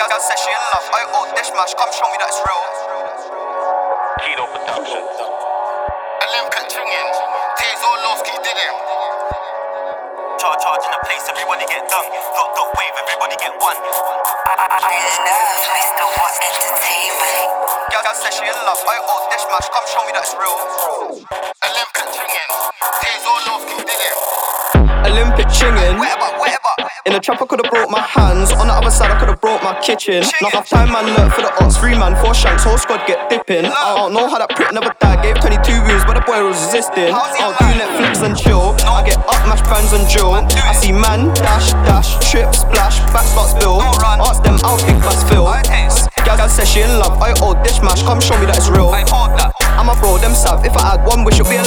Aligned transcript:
Girl 0.00 0.16
said 0.16 0.40
she 0.40 0.48
in 0.48 0.64
love. 0.72 0.88
I 0.96 1.04
oh 1.12 1.28
dish 1.36 1.52
mash, 1.52 1.76
come 1.76 1.92
show 1.92 2.08
me 2.08 2.16
that 2.24 2.32
it's 2.32 2.40
real. 2.40 2.64
Keelo 4.24 4.48
Production. 4.48 5.04
Olympic 6.24 6.64
chinging. 6.72 7.08
Taze 7.60 7.84
Orlovsky 7.84 8.32
did 8.40 8.56
him. 8.56 8.74
Charge, 10.40 10.56
charge 10.64 10.84
in 10.88 10.92
the 10.96 11.00
place, 11.04 11.20
everybody 11.28 11.68
get 11.68 11.84
done. 11.84 12.08
Dot, 12.32 12.48
dot, 12.56 12.72
wave, 12.80 12.96
everybody 12.96 13.36
get 13.44 13.52
one. 13.60 13.76
Iron 13.76 15.16
Nerve, 15.20 15.68
Mr. 15.68 16.04
What 16.16 16.32
Entertainment. 16.48 17.44
Girl 17.92 18.16
said 18.16 18.32
she 18.32 18.48
in 18.48 18.56
love. 18.64 18.80
I 18.80 18.96
oh 19.04 19.20
dish 19.28 19.44
mash, 19.52 19.68
come 19.68 19.84
show 19.84 20.00
me 20.08 20.16
that 20.16 20.24
it's 20.24 20.32
real. 20.32 20.56
Olympic 21.60 22.08
chinging. 22.16 22.52
Taze 23.04 23.26
Orlovsky 23.28 23.76
did 23.84 24.00
him. 24.00 24.16
Olympic 25.12 25.48
chinging. 25.52 26.59
In 27.10 27.14
the 27.14 27.20
trap, 27.26 27.42
I 27.42 27.46
could've 27.46 27.66
brought 27.66 27.90
my 27.90 28.06
hands. 28.06 28.54
On 28.54 28.70
the 28.70 28.72
other 28.72 28.86
side, 28.88 29.10
I 29.10 29.18
could've 29.18 29.40
brought 29.40 29.66
my 29.66 29.74
kitchen. 29.82 30.22
Not 30.46 30.54
half 30.54 30.68
time, 30.70 30.94
man, 30.94 31.10
look 31.18 31.34
for 31.34 31.42
the 31.42 31.50
odds. 31.58 31.74
Three 31.74 31.98
man, 31.98 32.14
four 32.22 32.32
shanks, 32.38 32.62
whole 32.62 32.78
squad 32.78 33.02
get 33.10 33.26
dipping. 33.26 33.66
I 33.66 33.98
don't 33.98 34.14
know 34.14 34.30
how 34.30 34.38
that 34.38 34.54
prick 34.54 34.70
never 34.70 34.94
died. 35.02 35.18
Gave 35.26 35.42
22 35.42 35.58
views, 35.90 36.06
but 36.06 36.14
the 36.14 36.22
boy 36.22 36.38
was 36.46 36.54
resisting. 36.70 37.10
I'll 37.10 37.50
do? 37.58 37.66
Netflix 37.66 38.22
and 38.22 38.38
chill. 38.38 38.78
I 38.86 39.02
get 39.02 39.18
up, 39.26 39.42
mash 39.42 39.58
bands 39.66 39.90
and 39.90 40.06
drill. 40.06 40.38
I 40.38 40.70
see 40.70 40.94
man, 40.94 41.34
dash, 41.34 41.74
dash, 41.82 42.14
trip, 42.30 42.54
splash, 42.54 43.02
back 43.10 43.26
start 43.26 43.58
spill. 43.58 43.82
Don't 43.82 43.98
run. 43.98 44.22
Ask 44.22 44.46
them, 44.46 44.62
I'll 44.62 44.78
kick 44.78 44.94
fast 45.02 45.26
fill. 45.26 45.50
Gal, 46.22 46.48
says 46.48 46.70
she 46.70 46.86
in 46.86 46.94
love. 47.02 47.18
I 47.18 47.34
oh, 47.42 47.58
dish 47.66 47.82
mash, 47.82 48.06
come 48.06 48.22
show 48.22 48.38
me 48.38 48.46
that 48.46 48.54
it's 48.54 48.70
real. 48.70 48.88
I 48.94 49.02
hold 49.10 49.34
that. 49.34 49.50
I'm 49.74 49.90
a 49.90 49.98
bro, 49.98 50.16
them 50.18 50.30
sav. 50.30 50.64
If 50.64 50.78
I 50.78 50.94
add 50.94 51.02
one 51.02 51.24
wish, 51.26 51.42
it'll 51.42 51.50
be 51.50 51.59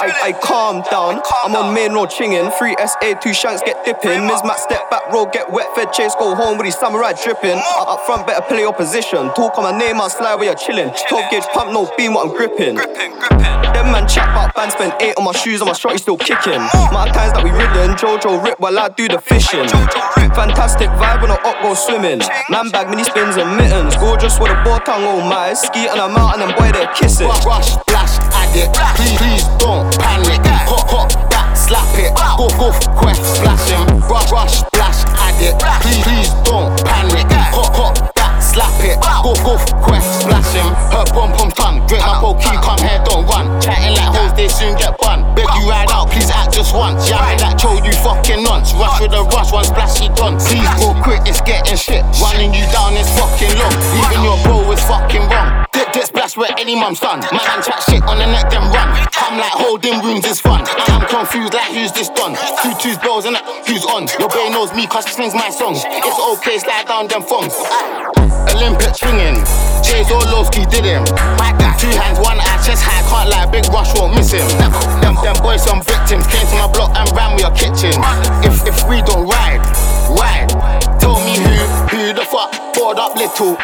a 0.00 0.06
license 0.06 0.12
to 0.12 0.12
kill. 0.12 0.24
I, 0.24 0.28
I 0.28 0.32
calm 0.32 0.82
down. 0.90 1.22
I'm 1.44 1.56
on 1.56 1.74
main 1.74 1.92
road 1.92 2.10
chinging. 2.10 2.52
3 2.56 2.76
SA, 2.78 3.20
2 3.20 3.34
shanks 3.34 3.62
get 3.62 3.84
dipping. 3.84 4.26
Miz 4.26 4.42
Matt 4.44 4.58
step 4.58 4.90
back 4.90 5.12
road, 5.12 5.32
get 5.32 5.50
wet, 5.52 5.74
fed 5.74 5.92
chase, 5.92 6.14
go 6.14 6.34
home 6.34 6.58
with 6.58 6.66
his 6.66 6.74
samurai 6.76 7.12
dripping. 7.12 7.58
Up, 7.76 7.88
up 7.88 8.00
front, 8.06 8.26
better 8.26 8.42
play 8.42 8.60
your 8.60 8.72
position. 8.74 9.28
Talk 9.34 9.58
on 9.58 9.64
my 9.64 9.76
name, 9.76 10.00
I'll 10.00 10.10
slide 10.10 10.36
where 10.36 10.46
you're 10.46 10.54
chilling. 10.54 10.90
12 11.08 11.30
gauge 11.30 11.44
pump, 11.52 11.72
no 11.72 11.90
beam, 11.96 12.14
what 12.14 12.28
I'm 12.28 12.34
gripping. 12.36 12.76
Gripping, 12.76 13.12
gripping. 13.18 13.62
Them 13.72 13.90
man 13.92 14.06
chat 14.08 14.28
about 14.28 14.54
band, 14.54 14.72
spend 14.72 14.94
8 15.00 15.14
on 15.18 15.24
my 15.24 15.32
shoes, 15.32 15.60
on 15.60 15.68
my 15.68 15.72
shorty 15.72 15.98
still 15.98 16.16
kicking. 16.16 16.60
My 16.92 17.08
times 17.12 17.32
that 17.34 17.42
we 17.42 17.50
ridden, 17.50 17.96
Jojo 17.96 18.42
rip 18.42 18.58
while 18.60 18.78
I 18.78 18.88
do 18.88 19.08
the 19.08 19.18
fishing. 19.20 19.66
Fantastic 20.34 20.88
vibe 20.96 21.20
when 21.22 21.30
I 21.30 21.36
up 21.44 21.62
go 21.62 21.74
swimming. 21.74 22.20
Man 22.48 22.70
bag, 22.70 22.88
mini 22.88 23.04
spins 23.04 23.36
and 23.36 23.56
mittens. 23.56 23.96
Gorgeous 23.96 24.38
with 24.38 24.50
a 24.50 24.56
bow 24.64 24.78
tongue, 24.78 25.04
oh 25.04 25.20
my. 25.28 25.52
Ski 25.52 25.88
on 25.88 25.98
a 25.98 26.08
mountain 26.08 26.48
and 26.48 26.54
boy, 26.56 26.72
they're 26.72 26.92
kissing. 26.94 27.28
Rush, 27.44 27.76
addict. 28.52 28.74
Please, 28.96 29.16
please 29.18 29.44
don't 29.58 29.88
panic. 29.98 30.40
Hot, 30.68 30.88
hot, 30.88 31.30
that, 31.30 31.54
slap 31.56 31.88
it. 31.96 32.12
Go, 32.36 32.48
go, 32.60 32.72
quest, 32.96 33.22
splash 33.36 33.70
him. 33.70 34.00
Rush, 34.08 34.30
rush, 34.32 34.60
splash, 34.60 35.04
addict. 35.20 35.58
Please, 35.82 36.02
please 36.04 36.30
don't 36.44 36.72
panic. 36.84 37.28
Hot, 37.52 37.72
hot, 37.76 38.14
that, 38.14 38.40
slap 38.40 38.72
it. 38.84 38.96
Go, 39.24 39.32
go, 39.44 39.56
quest, 39.80 40.22
splash 40.22 40.52
him. 40.52 40.68
Her 40.92 41.04
pom 41.12 41.32
pom 41.32 41.50
tongue, 41.52 41.86
drink 41.86 42.04
my 42.04 42.20
pokey, 42.20 42.56
come 42.60 42.80
here, 42.80 43.00
don't 43.04 43.26
run. 43.26 43.48
Chatting 43.60 43.96
like 43.96 44.12
hoes, 44.12 44.32
they 44.36 44.48
soon 44.48 44.76
get 44.76 44.96
bun. 44.98 45.24
Beg 45.34 45.48
you 45.56 45.68
ride 45.68 45.90
out, 45.90 46.10
please 46.10 46.30
act 46.30 46.52
just 46.52 46.74
once. 46.74 47.08
Yeah, 47.08 47.20
me 47.32 47.40
that 47.40 47.56
cho, 47.58 47.80
you 47.80 47.92
fucking 48.04 48.44
nonce. 48.44 48.72
Rush 48.76 49.00
with 49.00 49.16
a 49.16 49.22
rush, 49.32 49.52
one 49.52 49.64
splashy 49.64 50.08
done. 50.12 50.36
Please 50.36 50.68
go 50.76 50.92
quick, 51.00 51.24
it's 51.24 51.40
getting 51.42 51.76
shit. 51.76 52.04
Running 52.20 52.52
you 52.52 52.64
down 52.72 52.91
any 56.62 56.78
mum's 56.78 57.00
done. 57.00 57.18
Man, 57.34 57.58
chat 57.58 57.82
shit 57.90 58.02
on 58.06 58.22
the 58.22 58.26
neck, 58.30 58.46
then 58.46 58.62
run. 58.70 58.86
I'm 59.18 59.34
like 59.34 59.50
holding 59.50 59.98
rooms 59.98 60.24
is 60.24 60.40
fun. 60.40 60.62
I'm 60.94 61.02
confused 61.10 61.54
like 61.54 61.74
who's 61.74 61.90
this 61.90 62.08
done. 62.14 62.38
Two 62.62 62.70
twos 62.78 62.96
blows 63.02 63.26
and 63.26 63.34
who's 63.66 63.82
on. 63.90 64.06
Your 64.22 64.30
boy 64.30 64.46
knows 64.54 64.70
me 64.72 64.86
cause 64.86 65.04
he 65.04 65.12
sings 65.12 65.34
my 65.34 65.50
songs. 65.50 65.82
It's 65.82 66.20
okay, 66.38 66.62
slide 66.62 66.86
down 66.86 67.10
them 67.10 67.26
phones. 67.26 67.58
Olympic 68.54 68.94
swinging. 68.94 69.42
Taze 69.82 70.06
Orlovsky 70.14 70.62
did 70.70 70.86
him. 70.86 71.02
Two 71.82 71.90
hands, 71.98 72.22
one 72.22 72.38
eye, 72.38 72.62
chest 72.62 72.86
high, 72.86 73.02
can't 73.10 73.26
lie, 73.26 73.50
big 73.50 73.66
rush 73.74 73.90
won't 73.98 74.14
miss 74.14 74.30
him. 74.30 74.46
Them, 75.02 75.18
them 75.18 75.34
boys, 75.42 75.66
some 75.66 75.82
victims, 75.82 76.30
came 76.30 76.46
to 76.46 76.54
my 76.62 76.70
block 76.70 76.94
and 76.94 77.10
ran 77.10 77.34
with 77.34 77.42
your 77.42 77.54
kitchen. 77.58 77.90
If, 78.46 78.62
if 78.70 78.78
we 78.86 79.02
don't 79.02 79.26
ride, 79.26 79.58
ride. 80.14 80.46
Tell 81.02 81.18
me 81.26 81.34
who, 81.42 81.58
who 81.90 82.14
the 82.14 82.22
fuck 82.22 82.54
bored 82.78 83.02
up 83.02 83.18
little. 83.18 83.58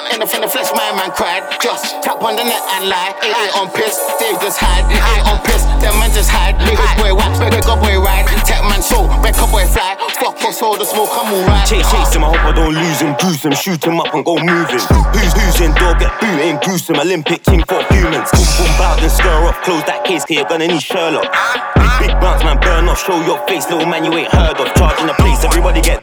In 0.00 0.16
the, 0.16 0.24
in 0.32 0.40
the 0.40 0.48
flesh, 0.48 0.72
my 0.72 0.96
man 0.96 1.12
cried. 1.12 1.44
Just 1.60 2.00
tap 2.00 2.24
on 2.24 2.32
the 2.32 2.42
net 2.42 2.64
and 2.72 2.88
lie. 2.88 3.12
Ain't, 3.20 3.36
ain't 3.36 3.52
on 3.60 3.68
piss, 3.68 4.00
they 4.16 4.32
just 4.40 4.56
hide. 4.56 4.88
Ain't 4.88 5.28
on 5.28 5.36
piss, 5.44 5.68
them 5.84 5.92
man 6.00 6.08
just 6.16 6.32
hide. 6.32 6.56
Niggas 6.56 6.96
boy 6.96 7.12
wax, 7.12 7.36
beg 7.36 7.52
a 7.52 7.76
boy 7.76 8.00
ride. 8.00 8.24
Tech 8.48 8.64
man 8.64 8.80
soul, 8.80 9.12
beg 9.20 9.36
a 9.36 9.46
boy 9.52 9.68
fly. 9.68 10.00
Fuck 10.16 10.40
us, 10.40 10.56
hold 10.56 10.80
the 10.80 10.88
smoke, 10.88 11.12
I'm 11.12 11.28
alright. 11.36 11.68
Chase, 11.68 11.84
chase 11.92 12.16
him, 12.16 12.24
I 12.24 12.32
hope 12.32 12.48
I 12.48 12.52
don't 12.56 12.72
lose 12.72 13.00
him. 13.04 13.12
Bruise 13.20 13.44
him, 13.44 13.52
shoot 13.52 13.84
him 13.84 14.00
up 14.00 14.12
and 14.16 14.24
go 14.24 14.40
moving. 14.40 14.80
Who's 15.12 15.32
who's 15.36 15.60
in 15.60 15.76
door, 15.76 15.92
get 16.00 16.16
booting. 16.16 16.56
Gruesome, 16.64 16.96
Olympic 16.96 17.44
team 17.44 17.60
for 17.68 17.84
humans. 17.92 18.32
Boom, 18.32 18.48
boom, 18.56 18.72
bout, 18.80 18.96
then 19.04 19.12
stir 19.12 19.36
up. 19.52 19.60
Close 19.62 19.84
that 19.84 20.08
case, 20.08 20.24
cause 20.24 20.32
you're 20.32 20.48
gonna 20.48 20.64
need 20.64 20.80
Sherlock. 20.80 21.28
Big, 21.76 22.08
big 22.08 22.12
bounce, 22.24 22.40
man, 22.40 22.56
burn 22.64 22.88
off. 22.88 23.04
Show 23.04 23.20
your 23.28 23.38
face, 23.44 23.68
little 23.68 23.84
man, 23.84 24.04
you 24.08 24.16
ain't 24.16 24.32
heard 24.32 24.56
of. 24.56 24.68
Charging 24.74 25.06
the 25.06 25.16
place, 25.20 25.44
everybody 25.44 25.84
get 25.84 26.02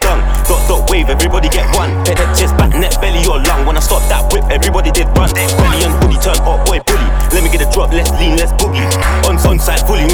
everybody. 5.35 5.77
Belly 5.77 5.83
and 5.83 5.93
hoodie 6.03 6.19
turn 6.21 6.37
hot 6.43 6.65
boy 6.65 6.79
bully. 6.85 7.07
Let 7.33 7.43
me 7.43 7.49
get 7.49 7.61
a 7.61 7.69
drop, 7.71 7.91
let's 7.91 8.11
lean, 8.15 8.37
let's 8.37 8.51
boogie. 8.53 8.85
On, 9.27 9.59
side 9.59 9.83
fully. 9.85 10.07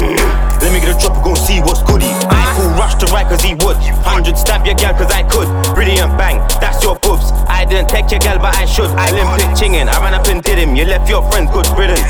Let 0.60 0.72
me 0.72 0.80
get 0.80 0.96
a 0.96 0.98
drop, 0.98 1.22
go 1.22 1.34
see 1.34 1.60
what's 1.60 1.82
goody. 1.82 2.10
I 2.28 2.42
cool 2.56 2.70
rush 2.74 2.94
to 3.02 3.06
right 3.12 3.26
cause 3.26 3.42
he 3.42 3.54
would. 3.54 3.76
100 3.76 4.36
stab 4.36 4.66
your 4.66 4.74
gal 4.74 4.94
cause 4.94 5.12
I 5.12 5.22
could. 5.24 5.48
Brilliant 5.74 6.16
bang, 6.18 6.38
that's 6.60 6.82
your 6.82 6.96
boobs. 6.98 7.30
I 7.46 7.64
didn't 7.64 7.88
take 7.88 8.10
your 8.10 8.20
gal 8.20 8.38
but 8.38 8.54
I 8.54 8.64
should. 8.64 8.90
Olympic 8.90 9.54
chinging, 9.54 9.88
I 9.88 10.00
ran 10.02 10.14
up 10.14 10.26
and 10.26 10.42
did 10.42 10.58
him. 10.58 10.74
You 10.74 10.84
left 10.84 11.08
your 11.08 11.22
friend 11.30 11.48
good 11.50 11.66
riddance. 11.78 12.02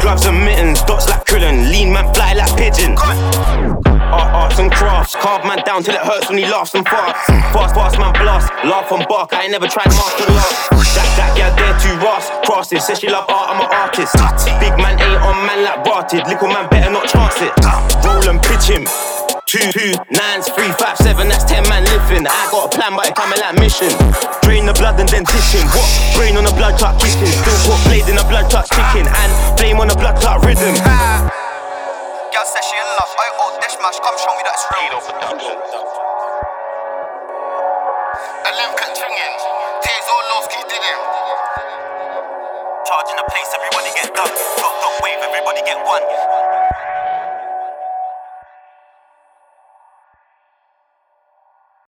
Gloves 0.00 0.26
and 0.26 0.38
mittens, 0.44 0.82
dots 0.82 1.08
like 1.08 1.24
Krillin. 1.24 1.70
Lean 1.70 1.92
man 1.92 2.12
fly 2.14 2.34
like 2.34 2.54
pigeon. 2.56 2.94
Art, 4.14 4.30
arts 4.30 4.58
and 4.62 4.70
crafts, 4.70 5.16
carve 5.18 5.42
man 5.42 5.58
down 5.66 5.82
till 5.82 5.94
it 5.94 6.00
hurts 6.06 6.28
when 6.30 6.38
he 6.38 6.46
laughs 6.46 6.74
and 6.74 6.86
farts. 6.86 7.18
Fast, 7.50 7.74
fast 7.74 7.98
man 7.98 8.14
blast, 8.14 8.46
laugh 8.62 8.86
and 8.94 9.02
bark. 9.10 9.34
I 9.34 9.42
ain't 9.42 9.50
never 9.50 9.66
tried 9.66 9.90
to 9.90 9.96
master 9.98 10.30
laugh. 10.30 10.70
That, 10.94 11.10
that 11.18 11.30
gal 11.34 11.50
there 11.58 11.74
too 11.82 11.98
ras, 11.98 12.30
crosses. 12.46 12.86
Says 12.86 13.02
she 13.02 13.10
love 13.10 13.26
art, 13.26 13.50
I'm 13.50 13.58
an 13.58 13.66
artist. 13.74 14.14
Big 14.62 14.70
man 14.78 14.94
ain't 15.02 15.18
on 15.18 15.34
man 15.50 15.66
like 15.66 15.82
Barted. 15.82 16.30
Little 16.30 16.46
man 16.46 16.70
better 16.70 16.94
not 16.94 17.10
chance 17.10 17.42
it. 17.42 17.50
Roll 18.06 18.22
and 18.30 18.38
pitch 18.38 18.70
him. 18.70 18.86
Two, 19.50 19.66
two, 19.74 19.92
nines, 20.14 20.46
three, 20.54 20.70
five, 20.78 20.96
seven, 20.98 21.26
that's 21.26 21.44
ten 21.44 21.66
man 21.66 21.82
living. 21.84 22.22
I 22.26 22.42
got 22.54 22.70
a 22.70 22.70
plan, 22.70 22.94
but 22.94 23.10
it 23.10 23.18
coming 23.18 23.38
like 23.42 23.58
mission. 23.58 23.90
Drain 24.46 24.66
the 24.66 24.74
blood 24.78 24.98
and 25.02 25.10
then 25.10 25.26
dish. 25.26 25.58
What? 25.74 25.90
Brain 26.14 26.38
on 26.38 26.46
the 26.46 26.54
blood 26.54 26.78
clot 26.78 27.02
kicking. 27.02 27.26
Still 27.26 27.58
put 27.66 27.82
blade 27.90 28.06
in 28.06 28.14
the 28.14 28.26
blood 28.30 28.46
clot 28.50 28.70
chicken. 28.70 29.10
And 29.10 29.30
flame 29.58 29.82
on 29.82 29.90
the 29.90 29.98
blood 29.98 30.16
clot 30.22 30.46
rhythm. 30.46 30.74
Girl 32.44 32.52
said 32.52 32.64
she 32.68 32.76
in 32.76 32.84
love. 33.00 33.08
I 33.16 33.26
oh 33.40 33.56
dish 33.56 33.72
mash, 33.80 33.96
come 34.04 34.20
show 34.20 34.36
me 34.36 34.44
that 34.44 34.52
it's 34.52 34.68
real. 34.68 34.84
Keelo 34.84 35.00
Production. 35.00 35.56
Olympic 38.44 38.90
swinging. 39.00 39.36
Taze 39.80 40.08
Orlovsky 40.12 40.60
did 40.68 40.84
him. 40.84 41.00
Charging 42.84 43.16
the 43.16 43.24
place, 43.32 43.48
everybody 43.48 43.88
get 43.96 44.12
done. 44.12 44.28
Dot, 44.60 44.74
dot, 44.76 44.94
wave, 45.00 45.24
everybody 45.24 45.64
get 45.64 45.80
one. 45.88 46.04